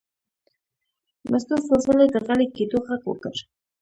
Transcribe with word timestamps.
مستو 1.31 1.55
څو 1.65 1.75
ځلې 1.85 2.05
د 2.11 2.15
غلي 2.25 2.47
کېدو 2.55 2.77
غږ 2.87 3.01
وکړ. 3.07 3.35